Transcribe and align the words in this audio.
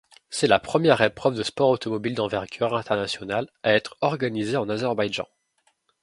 C'est 0.31 0.47
la 0.47 0.57
première 0.59 0.99
épreuve 1.01 1.35
de 1.35 1.43
sport 1.43 1.69
automobile 1.69 2.15
d'envergure 2.15 2.75
internationale 2.75 3.47
à 3.61 3.73
être 3.75 3.97
organisée 4.01 4.57
en 4.57 4.67
Azerbaïdjan. 4.67 5.27